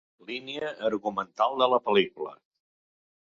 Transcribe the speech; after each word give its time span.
Línia 0.27 0.69
argumental 0.87 1.61
de 1.63 1.69
la 1.73 1.79
pel·lícula. 1.89 2.33